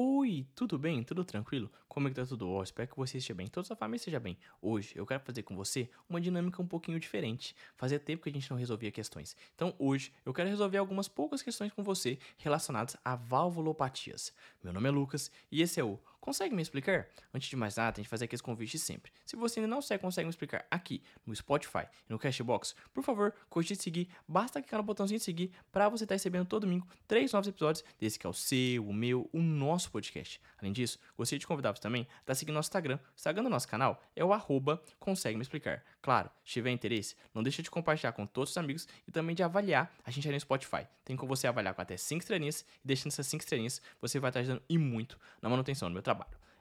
[0.00, 1.02] Oi, tudo bem?
[1.02, 1.68] Tudo tranquilo?
[1.88, 2.48] Como é que tá tudo?
[2.48, 4.38] Oh, espero que você esteja bem, toda sua família esteja bem.
[4.62, 7.52] Hoje eu quero fazer com você uma dinâmica um pouquinho diferente.
[7.74, 9.36] Fazia tempo que a gente não resolvia questões.
[9.56, 14.32] Então hoje eu quero resolver algumas poucas questões com você relacionadas a valvulopatias.
[14.62, 17.06] Meu nome é Lucas e esse é o Consegue me explicar?
[17.32, 19.12] Antes de mais nada, tem que fazer aqueles convites sempre.
[19.24, 23.02] Se você ainda não segue, consegue me explicar aqui no Spotify e no Cashbox, por
[23.02, 24.08] favor, cogite seguir.
[24.26, 27.48] Basta clicar no botãozinho de seguir para você estar tá recebendo todo domingo três novos
[27.48, 30.40] episódios desse que é o seu, o meu, o nosso podcast.
[30.58, 32.96] Além disso, gostaria de convidar você também a estar seguindo nosso Instagram.
[32.96, 35.82] O Instagram do nosso canal é o arroba consegue me explicar.
[36.02, 39.42] Claro, se tiver interesse, não deixe de compartilhar com todos os amigos e também de
[39.42, 40.86] avaliar a gente ali no Spotify.
[41.04, 44.30] Tem como você avaliar com até 5 estrelinhas e deixando essas 5 estrelinhas, você vai
[44.30, 46.17] estar ajudando e muito na manutenção do meu trabalho.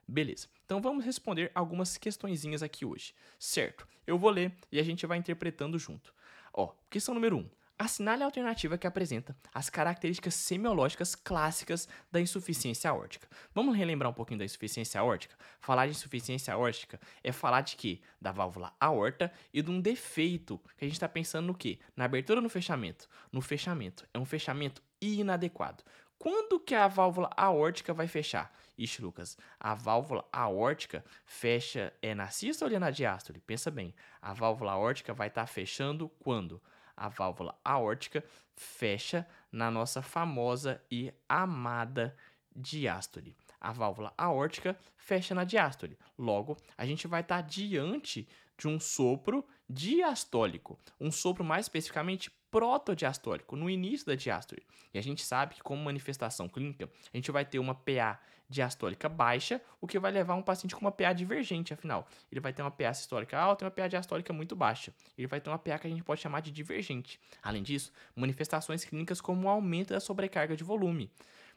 [0.07, 3.85] Beleza, então vamos responder algumas questõezinhas aqui hoje, certo?
[4.05, 6.13] Eu vou ler e a gente vai interpretando junto.
[6.53, 7.39] Ó, questão número 1.
[7.39, 13.27] Um, assinale a alternativa que apresenta as características semiológicas clássicas da insuficiência aórtica.
[13.53, 15.35] Vamos relembrar um pouquinho da insuficiência aórtica?
[15.59, 17.99] Falar de insuficiência aórtica é falar de quê?
[18.19, 21.79] Da válvula aorta e de um defeito que a gente está pensando no quê?
[21.95, 23.07] Na abertura ou no fechamento?
[23.31, 24.07] No fechamento.
[24.13, 25.83] É um fechamento inadequado.
[26.19, 28.51] Quando que a válvula aórtica vai fechar?
[28.77, 33.39] Ixi, Lucas, a válvula aórtica fecha é na sístole ou na diástole?
[33.39, 36.61] Pensa bem, a válvula aórtica vai estar tá fechando quando?
[36.95, 38.23] A válvula aórtica
[38.55, 42.15] fecha na nossa famosa e amada
[42.55, 43.35] diástole.
[43.61, 45.97] A válvula aórtica fecha na diástole.
[46.17, 52.31] Logo, a gente vai estar tá diante de um sopro diastólico, um sopro mais especificamente
[52.49, 54.63] protodiastólico, no início da diástole.
[54.93, 59.09] E a gente sabe que, como manifestação clínica, a gente vai ter uma PA diastólica
[59.09, 62.07] baixa, o que vai levar um paciente com uma PA divergente, afinal.
[62.31, 64.93] Ele vai ter uma PA sistólica alta e uma PA diastólica muito baixa.
[65.17, 67.19] Ele vai ter uma PA que a gente pode chamar de divergente.
[67.43, 71.11] Além disso, manifestações clínicas como o aumento da sobrecarga de volume,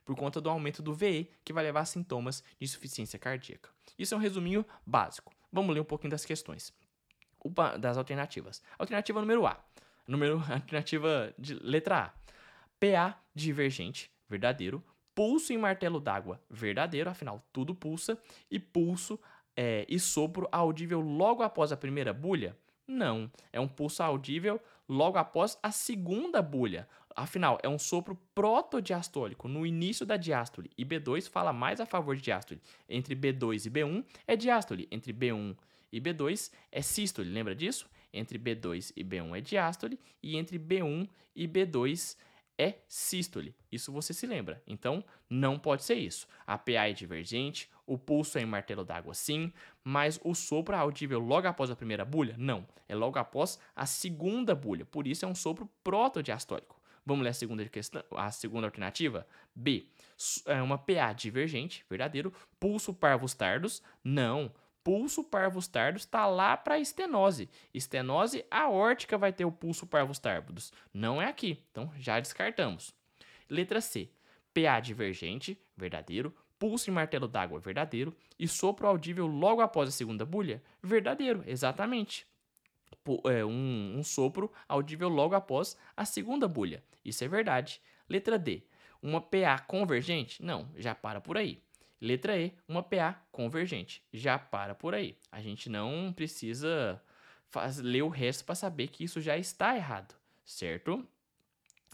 [0.05, 3.71] por conta do aumento do VE, que vai levar a sintomas de insuficiência cardíaca.
[3.97, 5.33] Isso é um resuminho básico.
[5.53, 6.73] Vamos ler um pouquinho das questões.
[7.79, 8.63] Das alternativas.
[8.79, 9.57] Alternativa número A
[10.07, 12.13] Número alternativa de letra A.
[12.81, 14.83] PA divergente, verdadeiro.
[15.15, 18.19] Pulso em martelo d'água, verdadeiro, afinal tudo pulsa.
[18.51, 19.21] E pulso
[19.57, 22.57] é, e sopro audível logo após a primeira bulha?
[22.87, 26.89] Não, é um pulso audível logo após a segunda bulha.
[27.15, 30.71] Afinal, é um sopro protodiastólico no início da diástole.
[30.77, 32.61] E B2 fala mais a favor de diástole.
[32.89, 34.89] Entre B2 e B1 é diástole.
[34.91, 35.57] Entre B1
[35.93, 37.31] e B2 é sístole.
[37.31, 37.89] Lembra disso?
[38.13, 42.17] Entre B2 e B1 é diástole e entre B1 e B2
[42.59, 43.55] é sístole.
[43.73, 44.63] Isso você se lembra.
[44.67, 46.29] Então, não pode ser isso.
[46.47, 49.51] A PA é divergente, o pulso é em martelo d'água sim,
[49.83, 52.35] mas o sopro é audível logo após a primeira bulha?
[52.37, 54.85] Não, é logo após a segunda bulha.
[54.85, 56.79] Por isso é um sopro protodiastólico.
[57.07, 59.27] Vamos ler a segunda questão, a segunda alternativa?
[59.55, 59.87] B.
[60.45, 62.31] É uma PA divergente, verdadeiro.
[62.59, 63.83] Pulso parvos tardos?
[64.05, 64.53] Não
[64.83, 67.49] pulso parvus tardos está lá para estenose.
[67.73, 70.73] Estenose aórtica vai ter o pulso parvus tardos.
[70.93, 72.95] Não é aqui, então já descartamos.
[73.49, 74.11] Letra C.
[74.55, 76.35] PA divergente, verdadeiro.
[76.59, 78.15] Pulso em martelo d'água, verdadeiro.
[78.39, 82.27] E sopro audível logo após a segunda bulha, verdadeiro, exatamente.
[83.25, 86.83] É, um, um sopro audível logo após a segunda bulha.
[87.05, 87.81] Isso é verdade.
[88.09, 88.63] Letra D.
[89.03, 90.43] Uma PA convergente?
[90.43, 91.63] Não, já para por aí.
[92.01, 94.03] Letra E, uma PA convergente.
[94.13, 95.17] Já para por aí.
[95.31, 97.03] A gente não precisa
[97.51, 101.07] faz, ler o resto para saber que isso já está errado, certo?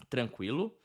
[0.09, 0.77] Tranquilo?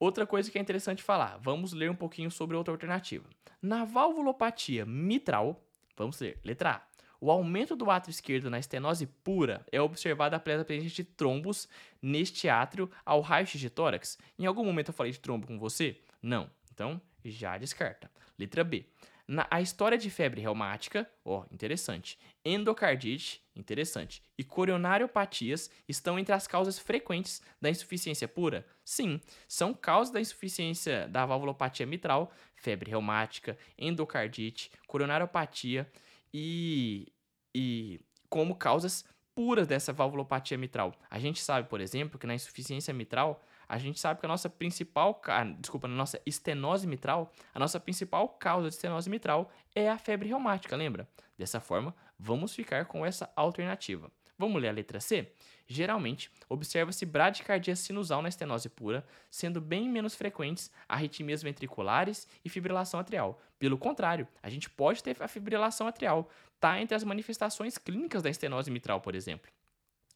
[0.00, 3.28] Outra coisa que é interessante falar, vamos ler um pouquinho sobre outra alternativa.
[3.60, 5.62] Na valvulopatia mitral,
[5.96, 6.88] vamos ler, letra A.
[7.20, 11.68] O aumento do átrio esquerdo na estenose pura é observado após a presença de trombos
[12.00, 14.16] neste átrio ao raio-x de tórax.
[14.38, 16.00] Em algum momento eu falei de trombo com você?
[16.22, 16.48] Não.
[16.72, 18.10] Então, já descarta.
[18.38, 18.86] Letra B.
[19.26, 22.18] Na, a história de febre reumática, ó, interessante.
[22.42, 24.22] Endocardite, interessante.
[24.38, 28.66] E coronariopatias estão entre as causas frequentes da insuficiência pura?
[28.82, 35.86] Sim, são causas da insuficiência da valvulopatia mitral, febre reumática, endocardite, coronariopatia
[36.32, 37.12] e,
[37.54, 38.00] e
[38.30, 39.04] como causas
[39.34, 40.94] puras dessa valvulopatia mitral.
[41.10, 44.48] A gente sabe, por exemplo, que na insuficiência mitral a gente sabe que a nossa
[44.48, 45.20] principal,
[45.58, 50.28] desculpa, na nossa estenose mitral, a nossa principal causa de estenose mitral é a febre
[50.28, 51.08] reumática, lembra?
[51.36, 54.10] Dessa forma, vamos ficar com essa alternativa.
[54.38, 55.32] Vamos ler a letra C?
[55.66, 62.98] Geralmente, observa-se bradicardia sinusal na estenose pura, sendo bem menos frequentes arritmias ventriculares e fibrilação
[62.98, 63.40] atrial.
[63.58, 68.30] Pelo contrário, a gente pode ter a fibrilação atrial, tá entre as manifestações clínicas da
[68.30, 69.50] estenose mitral, por exemplo.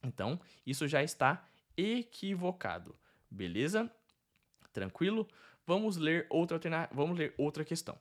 [0.03, 1.45] Então, isso já está
[1.77, 2.95] equivocado.
[3.33, 3.91] Beleza?
[4.73, 5.27] Tranquilo?
[5.67, 6.89] Vamos ler outra, alterna...
[6.93, 7.99] Vamos ler outra questão.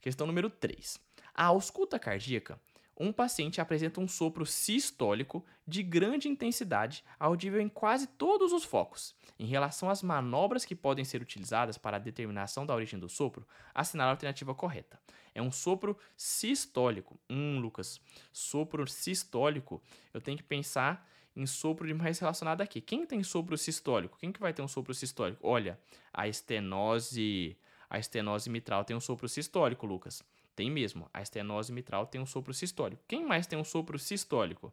[0.00, 0.98] Questão número 3.
[1.34, 2.60] A ausculta cardíaca
[2.98, 9.14] um paciente apresenta um sopro sistólico de grande intensidade, audível em quase todos os focos.
[9.38, 13.46] Em relação às manobras que podem ser utilizadas para a determinação da origem do sopro,
[13.74, 15.00] assinale a alternativa correta.
[15.34, 17.18] É um sopro sistólico.
[17.30, 18.00] Hum, Lucas,
[18.30, 19.82] sopro sistólico,
[20.12, 22.80] eu tenho que pensar em sopro de mais relacionado aqui.
[22.80, 24.18] Quem tem sopro sistólico?
[24.18, 25.46] Quem que vai ter um sopro sistólico?
[25.46, 25.78] Olha,
[26.12, 27.56] a estenose,
[27.88, 30.22] a estenose mitral tem um sopro sistólico, Lucas.
[30.54, 31.08] Tem mesmo.
[31.12, 33.02] A estenose mitral tem um sopro sistólico.
[33.08, 34.72] Quem mais tem um sopro sistólico?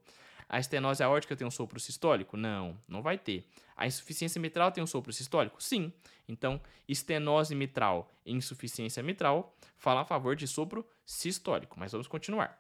[0.50, 2.36] A estenose aórtica tem um sopro sistólico?
[2.36, 3.46] Não, não vai ter.
[3.78, 5.62] A insuficiência mitral tem um sopro sistólico?
[5.62, 5.94] Sim.
[6.28, 11.80] Então, estenose mitral e insuficiência mitral falam a favor de sopro sistólico.
[11.80, 12.59] Mas vamos continuar.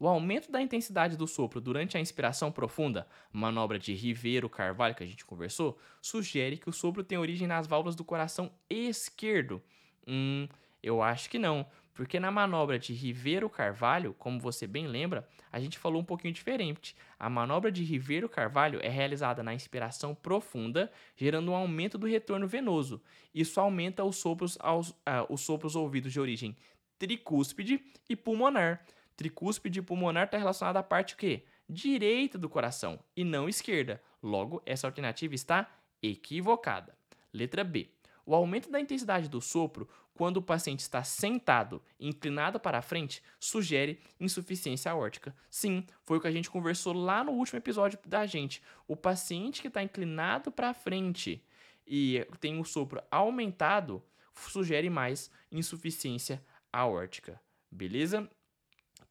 [0.00, 5.06] O aumento da intensidade do sopro durante a inspiração profunda, manobra de Rivero-Carvalho que a
[5.06, 9.60] gente conversou, sugere que o sopro tem origem nas válvulas do coração esquerdo.
[10.06, 10.46] Hum,
[10.80, 11.66] eu acho que não,
[11.98, 16.32] porque na manobra de Rivero Carvalho, como você bem lembra, a gente falou um pouquinho
[16.32, 16.94] diferente.
[17.18, 22.46] A manobra de Rivero Carvalho é realizada na inspiração profunda, gerando um aumento do retorno
[22.46, 23.02] venoso.
[23.34, 26.56] Isso aumenta os sopros, aos, uh, os sopros ouvidos de origem
[27.00, 28.84] tricúspide e pulmonar.
[29.18, 31.44] Tricúspide pulmonar está relacionado à parte o quê?
[31.68, 34.02] direita do coração e não esquerda.
[34.22, 35.70] Logo, essa alternativa está
[36.02, 36.96] equivocada.
[37.32, 37.90] Letra B.
[38.24, 43.22] O aumento da intensidade do sopro quando o paciente está sentado, inclinado para a frente,
[43.38, 45.34] sugere insuficiência aórtica.
[45.50, 48.62] Sim, foi o que a gente conversou lá no último episódio da gente.
[48.86, 51.44] O paciente que está inclinado para a frente
[51.86, 54.02] e tem o sopro aumentado
[54.34, 56.42] sugere mais insuficiência
[56.72, 57.40] aórtica.
[57.70, 58.28] Beleza?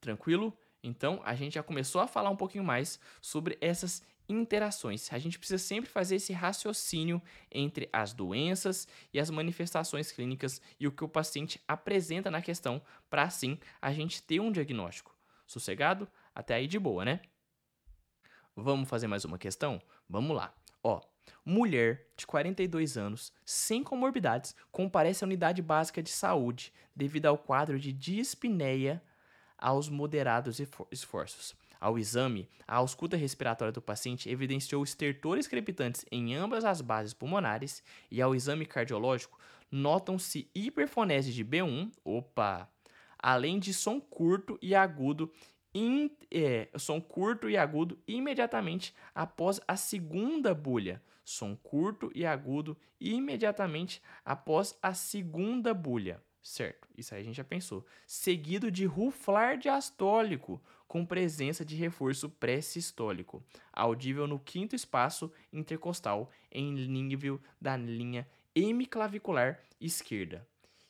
[0.00, 0.56] Tranquilo?
[0.82, 5.12] Então, a gente já começou a falar um pouquinho mais sobre essas interações.
[5.12, 10.86] A gente precisa sempre fazer esse raciocínio entre as doenças e as manifestações clínicas e
[10.86, 15.16] o que o paciente apresenta na questão, para assim a gente ter um diagnóstico.
[15.46, 16.06] Sossegado?
[16.34, 17.20] Até aí de boa, né?
[18.54, 19.80] Vamos fazer mais uma questão?
[20.08, 20.54] Vamos lá.
[20.82, 21.00] Ó,
[21.44, 27.78] mulher de 42 anos, sem comorbidades, comparece à unidade básica de saúde devido ao quadro
[27.78, 29.02] de dispneia
[29.58, 30.60] aos moderados
[30.90, 31.54] esforços.
[31.80, 37.82] Ao exame, a ausculta respiratória do paciente evidenciou estertores crepitantes em ambas as bases pulmonares
[38.10, 39.38] e ao exame cardiológico
[39.70, 42.68] notam-se hiperfonese de B1, opa,
[43.18, 45.32] além de som curto e agudo
[45.74, 51.02] in, é, som curto e agudo imediatamente após a segunda bulha.
[51.24, 56.22] Som curto e agudo imediatamente após a segunda bulha.
[56.48, 57.84] Certo, isso aí a gente já pensou.
[58.06, 66.72] Seguido de ruflar diastólico, com presença de reforço pré-sistólico, audível no quinto espaço intercostal em
[66.72, 70.48] nível da linha hemiclavicular esquerda.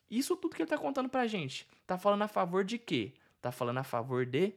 [0.08, 3.14] Isso tudo que ele está contando para a gente, está falando a favor de quê?
[3.34, 4.54] Está falando a favor de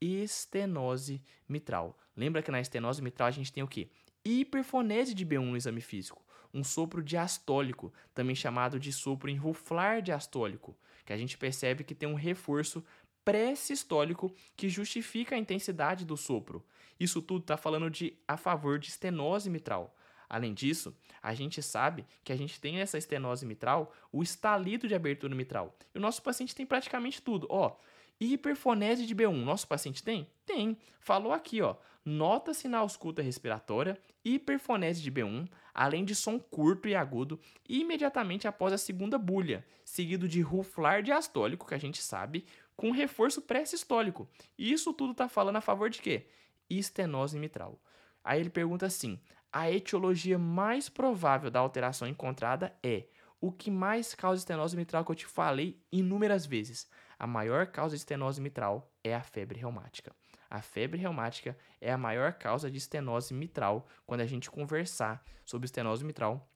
[0.00, 1.98] estenose mitral.
[2.16, 3.90] Lembra que na estenose mitral a gente tem o quê?
[4.24, 10.76] Hiperfonese de B1 no exame físico um sopro diastólico, também chamado de sopro enruflar diastólico,
[11.04, 12.84] que a gente percebe que tem um reforço
[13.24, 16.64] pré-sistólico que justifica a intensidade do sopro.
[16.98, 19.96] Isso tudo está falando de a favor de estenose mitral.
[20.28, 24.94] Além disso, a gente sabe que a gente tem essa estenose mitral, o estalido de
[24.94, 25.76] abertura mitral.
[25.92, 27.48] E o nosso paciente tem praticamente tudo.
[27.50, 27.76] Ó,
[28.20, 30.28] hiperfonese de B1, nosso paciente tem?
[30.44, 30.76] Tem.
[31.00, 31.76] Falou aqui, ó.
[32.04, 38.72] Nota-se na ausculta respiratória hiperfonese de B1, além de som curto e agudo, imediatamente após
[38.72, 42.44] a segunda bulha, seguido de ruflar diastólico, que a gente sabe,
[42.76, 44.28] com reforço pré-sistólico.
[44.58, 46.26] E isso tudo está falando a favor de quê?
[46.68, 47.80] Estenose mitral.
[48.22, 49.18] Aí ele pergunta assim:
[49.52, 53.06] a etiologia mais provável da alteração encontrada é
[53.40, 56.86] o que mais causa estenose mitral que eu te falei inúmeras vezes.
[57.20, 60.10] A maior causa de estenose mitral é a febre reumática.
[60.48, 63.86] A febre reumática é a maior causa de estenose mitral.
[64.06, 66.50] Quando a gente conversar sobre estenose mitral,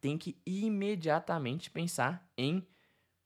[0.00, 2.66] tem que imediatamente pensar em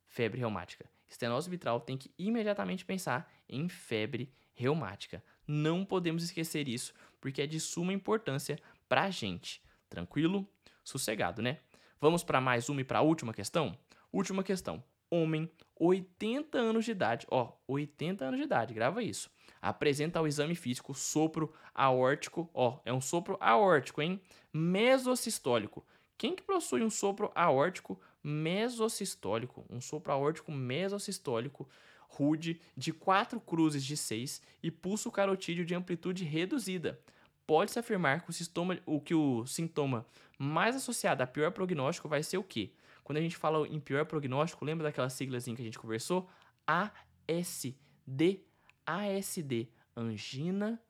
[0.08, 0.90] febre reumática.
[1.08, 5.22] Estenose mitral tem que imediatamente pensar em febre reumática.
[5.46, 8.58] Não podemos esquecer isso, porque é de suma importância
[8.88, 9.62] para a gente.
[9.88, 10.50] Tranquilo?
[10.82, 11.60] Sossegado, né?
[12.00, 13.78] Vamos para mais uma e para a última questão?
[14.10, 14.82] Última questão.
[15.14, 19.30] Homem, 80 anos de idade, ó, 80 anos de idade, grava isso
[19.62, 24.20] apresenta ao exame físico sopro aórtico, ó, é um sopro aórtico, hein?
[24.52, 25.86] Mesosistólico.
[26.18, 29.64] Quem que possui um sopro aórtico mesosistólico?
[29.70, 31.68] Um sopro aórtico mesosistólico
[32.08, 37.00] rude de quatro cruzes de 6 e pulso carotídeo de amplitude reduzida.
[37.46, 40.04] Pode-se afirmar que o, sintoma, o que o sintoma
[40.38, 42.72] mais associado a pior prognóstico vai ser o quê?
[43.04, 46.28] Quando a gente fala em pior prognóstico, lembra daquela siglazinha que a gente conversou?
[46.66, 48.44] ASD.
[48.86, 50.82] ASD, angina,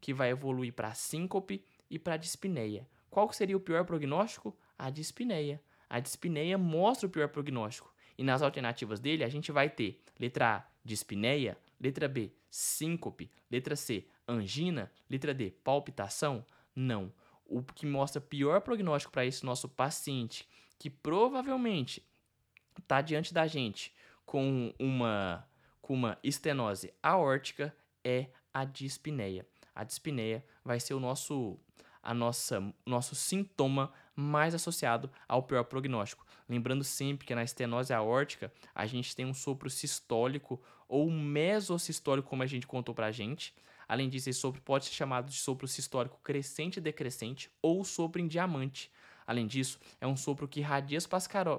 [0.00, 2.88] que vai evoluir para síncope e para dispneia.
[3.10, 4.56] Qual seria o pior prognóstico?
[4.78, 5.62] A dispneia.
[5.88, 7.92] A dispneia mostra o pior prognóstico.
[8.16, 13.76] E nas alternativas dele, a gente vai ter letra A, dispneia, letra B, síncope, letra
[13.76, 16.44] C, angina, letra D, palpitação?
[16.74, 17.12] Não.
[17.46, 20.46] O que mostra pior prognóstico para esse nosso paciente,
[20.78, 22.02] que provavelmente
[22.78, 23.92] está diante da gente
[24.24, 25.46] com uma,
[25.80, 29.46] com uma estenose aórtica, é a dispneia.
[29.74, 31.58] A dispneia vai ser o nosso
[32.00, 36.26] a nossa nosso sintoma mais associado ao pior prognóstico.
[36.48, 42.42] Lembrando sempre que na estenose aórtica a gente tem um sopro sistólico ou mesosistólico, como
[42.42, 43.54] a gente contou pra gente.
[43.86, 48.20] Além disso, esse sopro pode ser chamado de sopro sistólico crescente e decrescente ou sopro
[48.20, 48.90] em diamante.
[49.28, 50.98] Além disso, é um sopro que irradia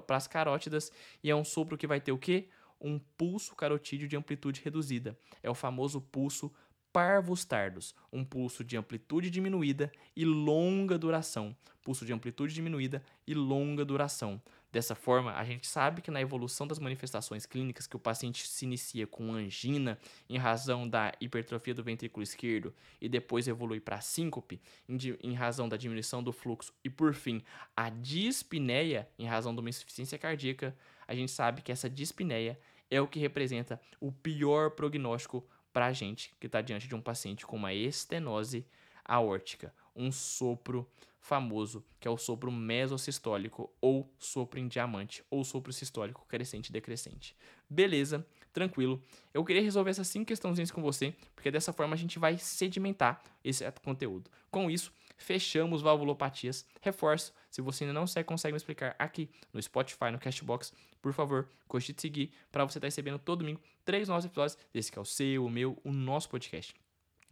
[0.04, 0.90] para as carótidas
[1.22, 2.48] e é um sopro que vai ter o quê?
[2.80, 5.16] Um pulso carotídeo de amplitude reduzida.
[5.40, 6.52] É o famoso pulso
[6.92, 11.56] parvos tardos, um pulso de amplitude diminuída e longa duração.
[11.82, 14.40] Pulso de amplitude diminuída e longa duração.
[14.72, 18.64] Dessa forma, a gente sabe que na evolução das manifestações clínicas que o paciente se
[18.64, 24.60] inicia com angina em razão da hipertrofia do ventrículo esquerdo e depois evolui para síncope
[24.88, 27.42] em, razão da diminuição do fluxo e por fim
[27.76, 30.76] a dispneia em razão de uma insuficiência cardíaca,
[31.08, 32.56] a gente sabe que essa dispneia
[32.88, 37.00] é o que representa o pior prognóstico para a gente que está diante de um
[37.00, 38.66] paciente com uma estenose
[39.04, 40.88] aórtica, um sopro
[41.20, 46.72] famoso, que é o sopro mesosistólico ou sopro em diamante ou sopro sistólico crescente e
[46.72, 47.36] decrescente.
[47.68, 49.02] Beleza, tranquilo.
[49.32, 53.22] Eu queria resolver essas cinco questãozinhas com você, porque dessa forma a gente vai sedimentar
[53.44, 54.30] esse conteúdo.
[54.50, 56.66] Com isso, fechamos valvulopatias.
[56.80, 61.48] Reforço, se você ainda não consegue me explicar aqui no Spotify, no Castbox, por favor,
[61.94, 65.02] de seguir para você estar tá recebendo todo domingo três novos episódios desse que é
[65.02, 66.74] o seu, o meu, o nosso podcast.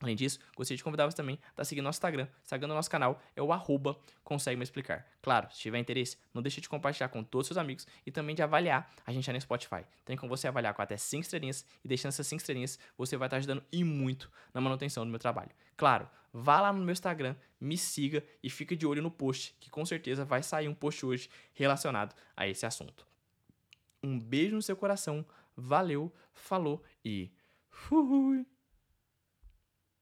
[0.01, 2.29] Além disso, gostaria de convidar você também a seguindo nosso Instagram.
[2.43, 5.07] Instagram do nosso canal é o arroba consegue me explicar.
[5.21, 8.35] Claro, se tiver interesse, não deixe de compartilhar com todos os seus amigos e também
[8.35, 9.85] de avaliar a gente no Spotify.
[10.05, 13.27] Tem como você avaliar com até 5 estrelinhas e deixando essas 5 estrelinhas, você vai
[13.27, 15.51] estar ajudando e muito na manutenção do meu trabalho.
[15.77, 19.71] Claro, vá lá no meu Instagram, me siga e fique de olho no post, que
[19.71, 23.07] com certeza vai sair um post hoje relacionado a esse assunto.
[24.03, 25.27] Um beijo no seu coração,
[25.57, 27.33] valeu, falou e
[27.69, 28.47] fui!